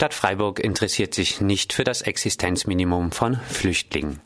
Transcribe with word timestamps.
Stadt 0.00 0.14
Freiburg 0.14 0.60
interessiert 0.60 1.12
sich 1.12 1.42
nicht 1.42 1.74
für 1.74 1.84
das 1.84 2.00
Existenzminimum 2.00 3.12
von 3.12 3.36
Flüchtlingen. 3.36 4.22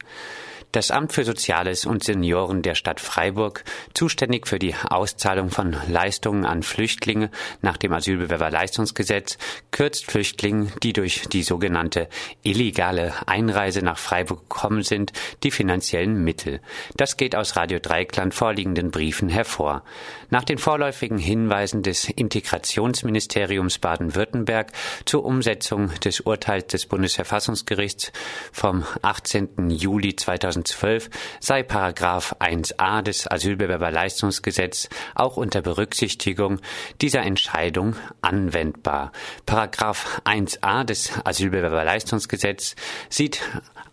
Das 0.71 0.93
Amt 0.93 1.13
für 1.13 1.25
Soziales 1.25 1.85
und 1.85 2.05
Senioren 2.05 2.63
der 2.63 2.77
Stadt 2.77 3.01
Freiburg, 3.01 3.65
zuständig 3.93 4.47
für 4.47 4.61
die 4.61 4.77
Auszahlung 4.89 5.51
von 5.51 5.77
Leistungen 5.89 6.45
an 6.45 6.63
Flüchtlinge 6.63 7.29
nach 7.61 7.77
dem 7.77 7.93
Asylbewerberleistungsgesetz, 7.93 9.37
kürzt 9.75 10.11
Flüchtlingen, 10.11 10.73
die 10.83 10.95
durch 10.95 11.25
die 11.29 11.43
sogenannte 11.43 12.09
illegale 12.43 13.13
Einreise 13.27 13.83
nach 13.83 13.99
Freiburg 13.99 14.49
gekommen 14.49 14.83
sind, 14.83 15.13
die 15.43 15.51
finanziellen 15.51 16.25
Mittel. 16.25 16.61
Das 16.97 17.19
geht 17.19 17.37
aus 17.37 17.57
Radio 17.57 17.79
Dreikland 17.79 18.33
vorliegenden 18.33 18.91
Briefen 18.91 19.29
hervor. 19.29 19.83
Nach 20.31 20.45
den 20.45 20.57
vorläufigen 20.57 21.19
Hinweisen 21.19 21.83
des 21.83 22.09
Integrationsministeriums 22.09 23.81
Baden-Württemberg 23.81 24.73
zur 25.05 25.27
Umsetzung 25.27 25.91
des 26.01 26.21
Urteils 26.21 26.69
des 26.69 26.87
Bundesverfassungsgerichts 26.87 28.13
vom 28.51 28.85
18. 29.03 29.69
Juli 29.69 30.17
2000 30.17 30.55
2012 30.55 31.11
sei 31.41 31.63
Paragraph 31.63 32.37
1a 32.41 33.03
des 33.03 33.31
Asylbewerberleistungsgesetz 33.31 34.89
auch 35.15 35.37
unter 35.37 35.63
Berücksichtigung 35.63 36.61
dieser 37.01 37.23
Entscheidung 37.23 37.97
anwendbar. 38.21 39.13
Paragraph 39.47 39.64
1a 39.67 40.85
des 40.85 41.13
Asylbewerberleistungsgesetz 41.25 42.77
sieht 43.09 43.41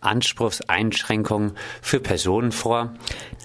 Anspruchseinschränkungen 0.00 1.52
für 1.80 2.00
Personen 2.00 2.52
vor, 2.52 2.94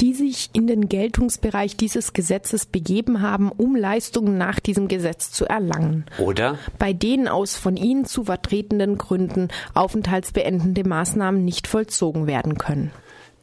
die 0.02 0.14
sich 0.14 0.50
in 0.54 0.68
den 0.68 0.90
Geltungsbereich 0.90 1.78
dieses 1.78 2.14
Gesetzes 2.14 2.66
begeben 2.66 3.22
haben, 3.22 3.52
um 3.52 3.76
Leistungen 3.76 4.38
nach 4.38 4.60
diesem 4.60 4.88
Gesetz 4.88 5.32
zu 5.32 5.46
erlangen. 5.46 6.06
Oder 6.18 6.58
bei 6.80 6.94
denen 6.94 7.28
aus 7.28 7.56
von 7.56 7.78
ihnen 7.78 8.06
zu 8.06 8.26
vertretenden 8.26 8.98
Gründen 8.98 9.50
aufenthaltsbeendende 9.74 10.84
Maßnahmen 10.84 11.46
nicht 11.46 11.68
vollzogen 11.68 12.28
werden 12.28 12.58
können. 12.58 12.92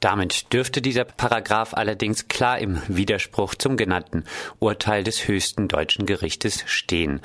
Damit 0.04 0.52
dürfte 0.52 0.82
dieser 0.82 1.04
Paragraph 1.04 1.72
allerdings 1.72 2.28
klar 2.28 2.58
im 2.58 2.78
Widerspruch 2.88 3.54
zum 3.54 3.78
genannten 3.78 4.24
Urteil 4.58 5.02
des 5.02 5.26
höchsten 5.28 5.66
deutschen 5.66 6.04
Gerichtes 6.04 6.62
stehen. 6.66 7.22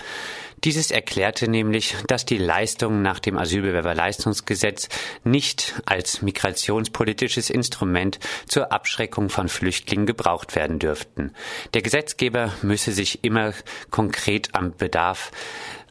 Dieses 0.64 0.92
erklärte 0.92 1.50
nämlich, 1.50 1.96
dass 2.08 2.26
die 2.26 2.38
Leistungen 2.38 3.02
nach 3.02 3.20
dem 3.20 3.38
Asylbewerberleistungsgesetz 3.38 4.90
nicht 5.24 5.82
als 5.86 6.22
migrationspolitisches 6.22 7.50
Instrument 7.50 8.20
zur 8.48 8.72
Abschreckung 8.72 9.30
von 9.30 9.48
Flüchtlingen 9.48 10.06
gebraucht 10.06 10.56
werden 10.56 10.80
dürften. 10.80 11.34
Der 11.74 11.82
Gesetzgeber 11.82 12.54
müsse 12.62 12.92
sich 12.92 13.24
immer 13.24 13.54
konkret 13.90 14.50
am 14.54 14.76
Bedarf 14.76 15.32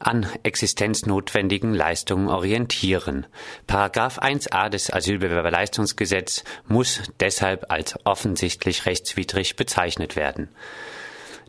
an 0.00 0.26
existenznotwendigen 0.42 1.74
Leistungen 1.74 2.28
orientieren. 2.28 3.26
Paragraph 3.66 4.18
1a 4.18 4.68
des 4.68 4.92
Asylbewerberleistungsgesetz 4.92 6.44
muss 6.66 7.02
deshalb 7.20 7.70
als 7.70 7.94
offensichtlich 8.04 8.86
rechtswidrig 8.86 9.56
bezeichnet 9.56 10.14
werden. 10.14 10.48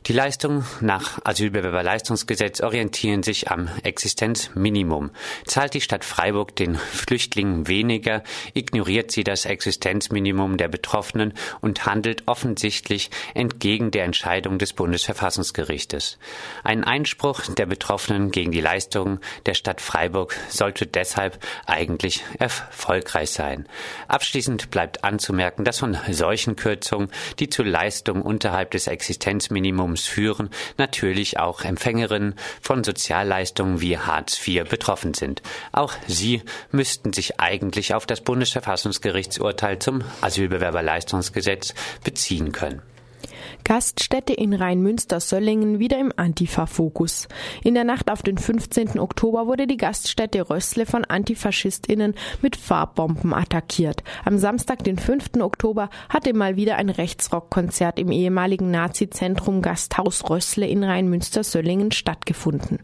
Die 0.09 0.15
Leistungen 0.15 0.65
nach 0.81 1.23
Asylbewerberleistungsgesetz 1.23 2.61
orientieren 2.61 3.21
sich 3.21 3.51
am 3.51 3.69
Existenzminimum. 3.83 5.11
Zahlt 5.45 5.75
die 5.75 5.81
Stadt 5.81 6.03
Freiburg 6.03 6.55
den 6.55 6.73
Flüchtlingen 6.73 7.67
weniger, 7.67 8.23
ignoriert 8.55 9.11
sie 9.11 9.23
das 9.23 9.45
Existenzminimum 9.45 10.57
der 10.57 10.67
Betroffenen 10.67 11.35
und 11.61 11.85
handelt 11.85 12.23
offensichtlich 12.25 13.11
entgegen 13.35 13.91
der 13.91 14.05
Entscheidung 14.05 14.57
des 14.57 14.73
Bundesverfassungsgerichtes. 14.73 16.17
Ein 16.63 16.83
Einspruch 16.83 17.41
der 17.41 17.67
Betroffenen 17.67 18.31
gegen 18.31 18.51
die 18.51 18.61
Leistungen 18.61 19.19
der 19.45 19.53
Stadt 19.53 19.79
Freiburg 19.79 20.35
sollte 20.49 20.87
deshalb 20.87 21.37
eigentlich 21.67 22.23
erfolgreich 22.39 23.29
sein. 23.29 23.67
Abschließend 24.07 24.71
bleibt 24.71 25.03
anzumerken, 25.03 25.65
dass 25.65 25.77
von 25.77 25.95
solchen 26.09 26.55
Kürzungen, 26.55 27.11
die 27.37 27.49
zu 27.49 27.61
Leistungen 27.61 28.23
unterhalb 28.23 28.71
des 28.71 28.87
Existenzminimums 28.87 29.98
Minimums 29.98 29.98
führen, 30.07 30.49
natürlich 30.77 31.39
auch 31.39 31.61
Empfängerinnen 31.61 32.35
von 32.61 32.83
Sozialleistungen 32.83 33.81
wie 33.81 33.97
Hartz 33.97 34.39
IV 34.47 34.67
betroffen 34.69 35.13
sind. 35.13 35.41
Auch 35.71 35.93
sie 36.07 36.43
müssten 36.71 37.13
sich 37.13 37.39
eigentlich 37.39 37.93
auf 37.93 38.05
das 38.05 38.21
Bundesverfassungsgerichtsurteil 38.21 39.79
zum 39.79 40.03
Asylbewerberleistungsgesetz 40.21 41.73
beziehen 42.03 42.51
können. 42.51 42.81
Gaststätte 43.69 44.33
in 44.33 44.55
Rheinmünster-Söllingen 44.55 45.77
wieder 45.77 45.99
im 45.99 46.11
Antifa-Fokus. 46.15 47.27
In 47.63 47.75
der 47.75 47.83
Nacht 47.83 48.09
auf 48.09 48.23
den 48.23 48.39
15. 48.39 48.99
Oktober 48.99 49.45
wurde 49.45 49.67
die 49.67 49.77
Gaststätte 49.77 50.49
Rössle 50.49 50.87
von 50.87 51.05
AntifaschistInnen 51.05 52.15
mit 52.41 52.55
Farbbomben 52.55 53.31
attackiert. 53.31 54.03
Am 54.25 54.39
Samstag, 54.39 54.83
den 54.83 54.97
5. 54.97 55.39
Oktober, 55.39 55.91
hatte 56.09 56.33
mal 56.33 56.55
wieder 56.55 56.77
ein 56.77 56.89
Rechtsrockkonzert 56.89 57.99
im 57.99 58.11
ehemaligen 58.11 58.71
Nazi-Zentrum 58.71 59.61
Gasthaus 59.61 60.27
Rössle 60.27 60.65
in 60.65 60.83
Rheinmünster-Söllingen 60.83 61.91
stattgefunden. 61.91 62.79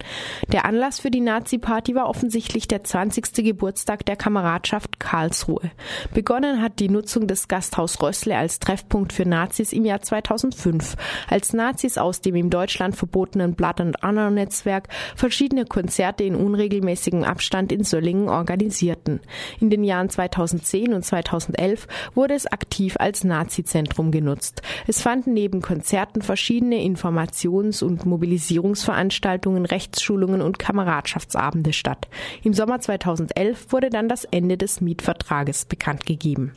Der 0.52 0.66
Anlass 0.66 1.00
für 1.00 1.09
die 1.09 1.19
Nazi-Party 1.19 1.96
war 1.96 2.07
offensichtlich 2.07 2.67
der 2.67 2.84
20. 2.84 3.44
Geburtstag 3.44 4.06
der 4.06 4.17
Kameradschaft 4.17 5.00
Karlsruhe. 5.00 5.72
Begonnen 6.13 6.62
hat 6.62 6.78
die 6.78 6.90
Nutzung 6.90 7.25
des 7.25 7.47
Gasthaus 7.47 8.00
Rössle 8.03 8.38
als 8.38 8.59
Treffpunkt 8.59 9.13
für 9.13 9.28
Nazis 9.28 9.73
im 9.73 9.84
Jahr 9.84 10.03
2005 10.03 10.75
2005, 10.80 10.96
als 11.30 11.53
Nazis 11.53 11.97
aus 11.97 12.22
dem 12.22 12.36
in 12.36 12.50
Deutschland 12.50 12.96
verbotenen 12.96 13.56
Blood 13.56 13.81
and 13.81 13.97
Honor 14.03 14.30
Netzwerk 14.30 14.88
verschiedene 15.16 15.66
Konzerte 15.66 16.24
in 16.24 16.36
unregelmäßigem 16.36 17.24
Abstand 17.24 17.72
in 17.72 17.84
Söllingen 17.84 18.30
organisierten. 18.30 19.22
In 19.59 19.69
den 19.69 19.84
Jahren 19.84 20.09
2010 20.09 20.94
und 20.94 21.03
2011 21.03 21.88
wurde 22.14 22.34
es 22.34 22.47
aktiv 22.47 22.96
als 23.00 23.24
Nazizentrum 23.24 24.12
genutzt. 24.12 24.62
Es 24.88 25.02
fanden 25.02 25.34
neben 25.34 25.62
Konzerten 25.62 26.22
verschiedene 26.22 26.78
Informations- 26.78 27.84
und 27.84 28.06
Mobilisierungsveranstaltungen, 28.06 29.66
Rechtsschulungen 29.66 30.41
und 30.41 30.59
Kameradschaftsabende 30.59 31.74
statt. 31.74 32.08
Im 32.44 32.53
Sommer 32.53 32.80
2011 32.80 33.72
wurde 33.72 33.90
dann 33.90 34.09
das 34.09 34.25
Ende 34.25 34.58
des 34.58 34.81
Mietvertrages 34.81 35.66
bekannt 35.66 36.06
gegeben. 36.06 36.53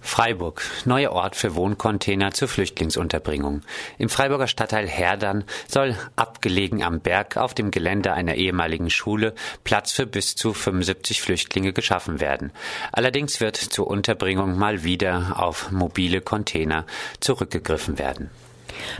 Freiburg, 0.00 0.62
neuer 0.84 1.12
Ort 1.12 1.36
für 1.36 1.54
Wohncontainer 1.54 2.32
zur 2.32 2.48
Flüchtlingsunterbringung. 2.48 3.62
Im 3.98 4.08
Freiburger 4.08 4.46
Stadtteil 4.46 4.88
Herdern 4.88 5.44
soll 5.68 5.96
abgelegen 6.16 6.82
am 6.82 7.00
Berg 7.00 7.36
auf 7.36 7.54
dem 7.54 7.70
Gelände 7.70 8.12
einer 8.12 8.34
ehemaligen 8.34 8.90
Schule 8.90 9.34
Platz 9.64 9.92
für 9.92 10.06
bis 10.06 10.34
zu 10.36 10.52
75 10.52 11.20
Flüchtlinge 11.22 11.72
geschaffen 11.72 12.20
werden. 12.20 12.52
Allerdings 12.92 13.40
wird 13.40 13.56
zur 13.56 13.86
Unterbringung 13.86 14.58
mal 14.58 14.84
wieder 14.84 15.34
auf 15.36 15.70
mobile 15.70 16.20
Container 16.20 16.86
zurückgegriffen 17.20 17.98
werden. 17.98 18.30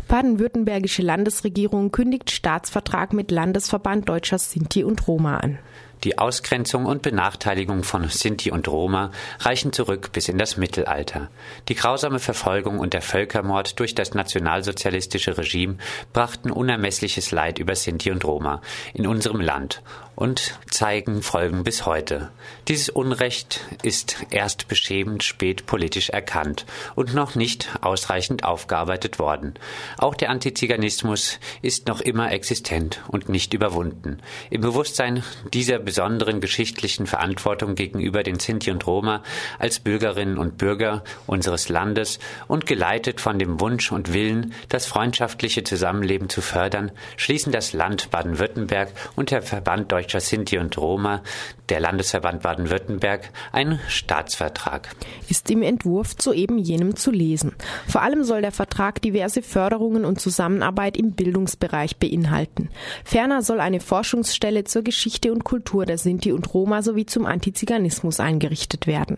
Baden-Württembergische 0.08 1.02
Landesregierung 1.02 1.90
kündigt 1.90 2.30
Staatsvertrag 2.30 3.12
mit 3.12 3.30
Landesverband 3.30 4.08
Deutscher 4.08 4.38
Sinti 4.38 4.84
und 4.84 5.06
Roma 5.06 5.38
an. 5.38 5.58
Die 6.02 6.16
Ausgrenzung 6.16 6.86
und 6.86 7.02
Benachteiligung 7.02 7.82
von 7.82 8.08
Sinti 8.08 8.50
und 8.50 8.68
Roma 8.68 9.10
reichen 9.40 9.72
zurück 9.72 10.12
bis 10.12 10.30
in 10.30 10.38
das 10.38 10.56
Mittelalter. 10.56 11.28
Die 11.68 11.74
grausame 11.74 12.20
Verfolgung 12.20 12.78
und 12.78 12.94
der 12.94 13.02
Völkermord 13.02 13.78
durch 13.78 13.94
das 13.94 14.14
nationalsozialistische 14.14 15.36
Regime 15.36 15.76
brachten 16.14 16.50
unermessliches 16.50 17.32
Leid 17.32 17.58
über 17.58 17.74
Sinti 17.74 18.10
und 18.10 18.24
Roma 18.24 18.62
in 18.94 19.06
unserem 19.06 19.40
Land 19.40 19.82
und 20.20 20.58
zeigen 20.70 21.22
Folgen 21.22 21.64
bis 21.64 21.86
heute. 21.86 22.30
Dieses 22.68 22.90
Unrecht 22.90 23.60
ist 23.82 24.16
erst 24.30 24.68
beschämend 24.68 25.22
spät 25.22 25.64
politisch 25.64 26.10
erkannt 26.10 26.66
und 26.94 27.14
noch 27.14 27.34
nicht 27.34 27.70
ausreichend 27.80 28.44
aufgearbeitet 28.44 29.18
worden. 29.18 29.54
Auch 29.96 30.14
der 30.14 30.28
Antiziganismus 30.28 31.40
ist 31.62 31.88
noch 31.88 32.02
immer 32.02 32.32
existent 32.32 33.00
und 33.08 33.30
nicht 33.30 33.54
überwunden. 33.54 34.18
Im 34.50 34.60
Bewusstsein 34.60 35.24
dieser 35.54 35.78
besonderen 35.90 36.40
geschichtlichen 36.40 37.08
Verantwortung 37.08 37.74
gegenüber 37.74 38.22
den 38.22 38.38
Sinti 38.38 38.70
und 38.70 38.86
Roma 38.86 39.24
als 39.58 39.80
Bürgerinnen 39.80 40.38
und 40.38 40.56
Bürger 40.56 41.02
unseres 41.26 41.68
Landes 41.68 42.20
und 42.46 42.64
geleitet 42.64 43.20
von 43.20 43.40
dem 43.40 43.58
Wunsch 43.58 43.90
und 43.90 44.12
Willen, 44.12 44.54
das 44.68 44.86
freundschaftliche 44.86 45.64
Zusammenleben 45.64 46.28
zu 46.28 46.42
fördern, 46.42 46.92
schließen 47.16 47.50
das 47.50 47.72
Land 47.72 48.12
Baden-Württemberg 48.12 48.90
und 49.16 49.32
der 49.32 49.42
Verband 49.42 49.90
Deutscher 49.90 50.20
Sinti 50.20 50.58
und 50.58 50.78
Roma, 50.78 51.24
der 51.70 51.80
Landesverband 51.80 52.42
Baden-Württemberg, 52.42 53.30
einen 53.50 53.80
Staatsvertrag. 53.88 54.90
Ist 55.28 55.50
im 55.50 55.62
Entwurf 55.62 56.16
zu 56.16 56.32
eben 56.32 56.58
jenem 56.58 56.94
zu 56.94 57.10
lesen. 57.10 57.56
Vor 57.88 58.02
allem 58.02 58.22
soll 58.22 58.42
der 58.42 58.52
Vertrag 58.52 59.02
diverse 59.02 59.42
Förderungen 59.42 60.04
und 60.04 60.20
Zusammenarbeit 60.20 60.96
im 60.96 61.12
Bildungsbereich 61.12 61.96
beinhalten. 61.96 62.68
Ferner 63.04 63.42
soll 63.42 63.58
eine 63.58 63.80
Forschungsstelle 63.80 64.62
zur 64.62 64.82
Geschichte 64.82 65.32
und 65.32 65.42
Kultur 65.42 65.79
Kultur 65.80 65.86
der 65.86 65.98
Sinti 65.98 66.32
und 66.32 66.52
Roma 66.52 66.82
sowie 66.82 67.06
zum 67.06 67.24
Antiziganismus 67.24 68.20
eingerichtet 68.20 68.86
werden. 68.86 69.16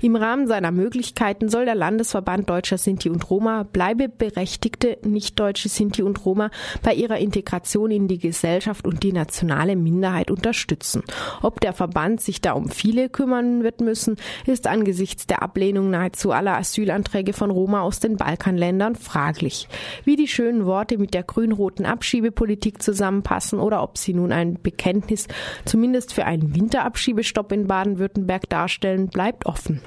Im 0.00 0.16
Rahmen 0.16 0.46
seiner 0.46 0.70
Möglichkeiten 0.70 1.50
soll 1.50 1.66
der 1.66 1.74
Landesverband 1.74 2.48
Deutscher 2.48 2.78
Sinti 2.78 3.10
und 3.10 3.28
Roma 3.28 3.64
bleibeberechtigte 3.64 4.96
nicht-deutsche 5.02 5.68
Sinti 5.68 6.02
und 6.02 6.24
Roma 6.24 6.50
bei 6.82 6.94
ihrer 6.94 7.18
Integration 7.18 7.90
in 7.90 8.08
die 8.08 8.18
Gesellschaft 8.18 8.86
und 8.86 9.02
die 9.02 9.12
nationale 9.12 9.76
Minderheit 9.76 10.30
unterstützen. 10.30 11.02
Ob 11.42 11.60
der 11.60 11.74
Verband 11.74 12.22
sich 12.22 12.40
da 12.40 12.52
um 12.52 12.70
viele 12.70 13.10
kümmern 13.10 13.62
wird 13.62 13.82
müssen, 13.82 14.16
ist 14.46 14.66
angesichts 14.66 15.26
der 15.26 15.42
Ablehnung 15.42 15.90
nahezu 15.90 16.32
aller 16.32 16.56
Asylanträge 16.56 17.34
von 17.34 17.50
Roma 17.50 17.82
aus 17.82 18.00
den 18.00 18.16
Balkanländern 18.16 18.94
fraglich. 18.94 19.68
Wie 20.04 20.16
die 20.16 20.28
schönen 20.28 20.64
Worte 20.64 20.96
mit 20.96 21.12
der 21.12 21.22
grün-roten 21.22 21.84
Abschiebepolitik 21.84 22.82
zusammenpassen 22.82 23.58
oder 23.58 23.82
ob 23.82 23.98
sie 23.98 24.14
nun 24.14 24.32
ein 24.32 24.58
Bekenntnis 24.62 25.28
zumindest 25.66 25.97
für 26.06 26.24
einen 26.24 26.54
Winterabschiebestopp 26.54 27.52
in 27.52 27.66
Baden-Württemberg 27.66 28.48
darstellen, 28.48 29.08
bleibt 29.08 29.46
offen. 29.46 29.82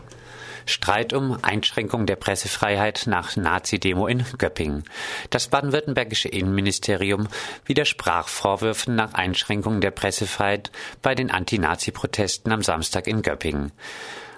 Streit 0.66 1.13
um 1.13 1.38
Einschränkung 1.42 2.06
der 2.06 2.16
Pressefreiheit 2.16 3.04
nach 3.08 3.36
Nazi-Demo 3.36 4.08
in 4.08 4.24
Göppingen. 4.38 4.84
Das 5.30 5.48
baden-württembergische 5.48 6.30
Innenministerium 6.30 7.28
widersprach 7.66 8.28
Vorwürfen 8.28 8.96
nach 8.96 9.13
Einschränkung 9.13 9.81
der 9.81 9.92
Pressefreiheit 9.92 10.72
bei 11.02 11.16
den 11.16 11.31
Anti-Nazi-Protesten 11.31 12.52
am 12.52 12.62
Samstag 12.62 13.08
in 13.08 13.22
Göppingen. 13.22 13.72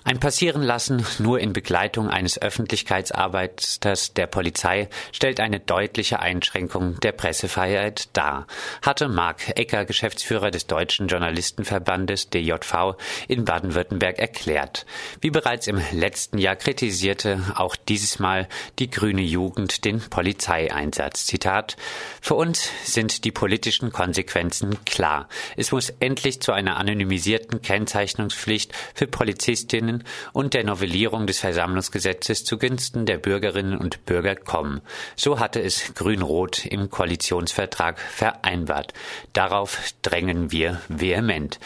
Ein 0.05 0.19
Passierenlassen 0.19 1.05
nur 1.19 1.39
in 1.39 1.53
Begleitung 1.53 2.09
eines 2.09 2.41
Öffentlichkeitsarbeiters 2.41 4.13
der 4.13 4.27
Polizei 4.27 4.89
stellt 5.13 5.39
eine 5.39 5.61
deutliche 5.61 6.19
Einschränkung 6.19 6.99
der 6.99 7.13
Pressefreiheit 7.13 8.09
dar, 8.11 8.45
hatte 8.81 9.07
Marc 9.07 9.57
Ecker, 9.57 9.85
Geschäftsführer 9.85 10.51
des 10.51 10.67
Deutschen 10.67 11.07
Journalistenverbandes 11.07 12.29
DJV 12.29 12.95
in 13.29 13.45
Baden-Württemberg 13.45 14.19
erklärt. 14.19 14.85
Wie 15.21 15.29
bereits 15.29 15.67
im 15.67 15.81
letzten 15.93 16.37
Jahr 16.37 16.57
kritisierte 16.57 17.39
auch 17.55 17.77
dieses 17.77 18.19
Mal 18.19 18.49
die 18.79 18.89
grüne 18.89 19.21
Jugend 19.21 19.85
den 19.85 20.01
Polizeieinsatz. 20.01 21.27
Zitat 21.27 21.77
Für 22.19 22.35
uns 22.35 22.69
sind 22.83 23.23
die 23.23 23.31
politischen 23.31 23.93
Konsequenzen 23.93 24.83
klar. 24.83 25.29
Es 25.55 25.71
muss 25.71 25.91
endlich 26.01 26.41
zu 26.41 26.51
einer 26.51 26.75
anonymisierten 26.75 27.61
Kennzeichnungspflicht 27.61 28.73
für 28.93 29.07
Polizistinnen 29.07 29.92
Versammlungen 29.93 30.03
und 30.33 30.53
der 30.53 30.63
Novellierung 30.63 31.27
des 31.27 31.39
Versammlungsgesetzes 31.39 32.43
zugunsten 32.43 33.05
der 33.05 33.17
Bürgerinnen 33.17 33.77
und 33.77 34.05
Bürger 34.05 34.35
kommen. 34.35 34.81
So 35.15 35.39
hatte 35.39 35.61
es 35.61 35.93
Grün-Rot 35.93 36.65
im 36.65 36.89
Koalitionsvertrag 36.89 37.99
vereinbart. 37.99 38.93
Darauf 39.33 39.79
drängen 40.01 40.51
wir 40.51 40.81
vehement, 40.87 41.59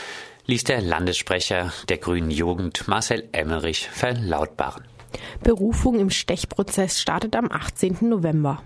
ließ 0.46 0.64
der 0.66 0.82
Landessprecher 0.82 1.72
der 1.90 1.98
Grünen 1.98 2.32
Jugend 2.32 2.88
Marcel 2.88 3.28
Emmerich 3.32 3.90
verlautbaren. 3.90 4.84
Berufung 5.44 6.00
im 6.00 6.10
Stechprozess 6.10 7.00
startet 7.00 7.36
am 7.36 7.52
18. 7.52 7.98
November. 8.02 8.62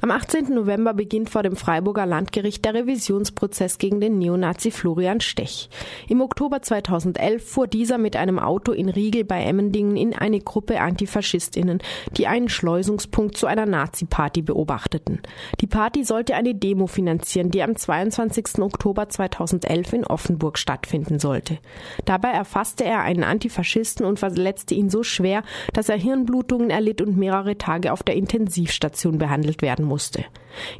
Am 0.00 0.10
18. 0.10 0.54
November 0.54 0.94
beginnt 0.94 1.28
vor 1.30 1.42
dem 1.42 1.56
Freiburger 1.56 2.06
Landgericht 2.06 2.64
der 2.64 2.74
Revisionsprozess 2.74 3.78
gegen 3.78 4.00
den 4.00 4.18
Neonazi 4.18 4.70
Florian 4.70 5.20
Stech. 5.20 5.68
Im 6.08 6.20
Oktober 6.20 6.62
2011 6.62 7.46
fuhr 7.46 7.66
dieser 7.66 7.98
mit 7.98 8.16
einem 8.16 8.38
Auto 8.38 8.72
in 8.72 8.88
Riegel 8.88 9.24
bei 9.24 9.42
Emmendingen 9.42 9.96
in 9.96 10.14
eine 10.14 10.40
Gruppe 10.40 10.80
Antifaschistinnen, 10.80 11.82
die 12.16 12.26
einen 12.26 12.48
Schleusungspunkt 12.48 13.36
zu 13.36 13.46
einer 13.46 13.66
Nazi-Party 13.66 14.42
beobachteten. 14.42 15.20
Die 15.60 15.66
Party 15.66 16.04
sollte 16.04 16.34
eine 16.34 16.54
Demo 16.54 16.86
finanzieren, 16.86 17.50
die 17.50 17.62
am 17.62 17.76
22. 17.76 18.60
Oktober 18.60 19.08
2011 19.08 19.92
in 19.92 20.06
Offenburg 20.06 20.58
stattfinden 20.58 21.18
sollte. 21.18 21.58
Dabei 22.04 22.30
erfasste 22.30 22.84
er 22.84 23.00
einen 23.00 23.24
Antifaschisten 23.24 24.06
und 24.06 24.18
verletzte 24.18 24.74
ihn 24.74 24.90
so 24.90 25.02
schwer, 25.02 25.42
dass 25.72 25.88
er 25.88 25.95
Hirnblutungen 25.96 26.70
erlitt 26.70 27.00
und 27.00 27.16
mehrere 27.16 27.58
Tage 27.58 27.92
auf 27.92 28.02
der 28.02 28.16
Intensivstation 28.16 29.18
behandelt 29.18 29.62
werden 29.62 29.84
musste. 29.84 30.24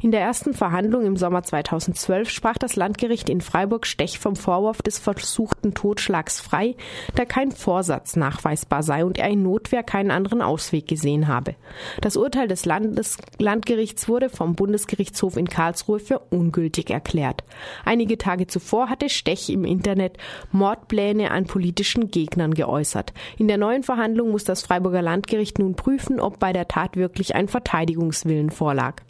In 0.01 0.11
der 0.11 0.21
ersten 0.21 0.53
Verhandlung 0.53 1.05
im 1.05 1.17
Sommer 1.17 1.43
2012 1.43 2.29
sprach 2.29 2.57
das 2.57 2.75
Landgericht 2.75 3.29
in 3.29 3.41
Freiburg-Stech 3.41 4.19
vom 4.19 4.35
Vorwurf 4.35 4.81
des 4.81 4.99
versuchten 4.99 5.73
Totschlags 5.73 6.39
frei, 6.39 6.75
da 7.15 7.25
kein 7.25 7.51
Vorsatz 7.51 8.15
nachweisbar 8.15 8.83
sei 8.83 9.05
und 9.05 9.17
er 9.17 9.29
in 9.29 9.43
Notwehr 9.43 9.83
keinen 9.83 10.11
anderen 10.11 10.41
Ausweg 10.41 10.87
gesehen 10.87 11.27
habe. 11.27 11.55
Das 12.01 12.17
Urteil 12.17 12.47
des 12.47 12.65
Landes 12.65 13.17
Landgerichts 13.39 14.07
wurde 14.07 14.29
vom 14.29 14.55
Bundesgerichtshof 14.55 15.37
in 15.37 15.47
Karlsruhe 15.47 15.99
für 15.99 16.19
ungültig 16.19 16.89
erklärt. 16.89 17.43
Einige 17.85 18.17
Tage 18.17 18.47
zuvor 18.47 18.89
hatte 18.89 19.09
Stech 19.09 19.49
im 19.49 19.63
Internet 19.63 20.17
Mordpläne 20.51 21.31
an 21.31 21.45
politischen 21.45 22.11
Gegnern 22.11 22.53
geäußert. 22.53 23.13
In 23.37 23.47
der 23.47 23.57
neuen 23.57 23.83
Verhandlung 23.83 24.31
muss 24.31 24.43
das 24.43 24.61
Freiburger 24.61 25.01
Landgericht 25.01 25.59
nun 25.59 25.75
prüfen, 25.75 26.19
ob 26.19 26.39
bei 26.39 26.53
der 26.53 26.67
Tat 26.67 26.95
wirklich 26.95 27.35
ein 27.35 27.47
Verteidigungswillen 27.47 28.49
vorlag. 28.49 29.01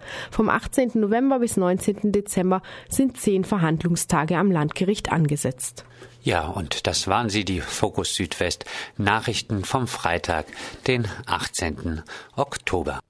Vom 0.48 0.56
18. 0.56 0.92
November 0.94 1.40
bis 1.40 1.58
19. 1.58 2.14
Dezember 2.14 2.62
sind 2.88 3.20
zehn 3.20 3.44
Verhandlungstage 3.44 4.38
am 4.38 4.50
Landgericht 4.50 5.12
angesetzt. 5.12 5.84
Ja, 6.22 6.48
und 6.48 6.88
das 6.88 7.10
waren 7.10 7.28
sie, 7.28 7.44
die 7.44 7.60
Fokus 7.60 8.16
Südwest 8.16 8.64
Nachrichten 8.96 9.66
vom 9.66 9.88
Freitag, 9.88 10.46
den 10.88 11.06
18. 11.26 12.02
Oktober. 12.38 13.02